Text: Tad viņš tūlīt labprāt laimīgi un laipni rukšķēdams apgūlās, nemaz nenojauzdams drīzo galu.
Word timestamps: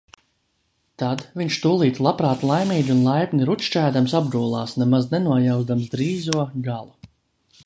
Tad 1.01 1.19
viņš 1.41 1.57
tūlīt 1.65 1.99
labprāt 2.07 2.45
laimīgi 2.53 2.93
un 2.95 3.05
laipni 3.09 3.49
rukšķēdams 3.51 4.19
apgūlās, 4.23 4.77
nemaz 4.85 5.09
nenojauzdams 5.15 5.97
drīzo 5.97 6.51
galu. 6.71 7.13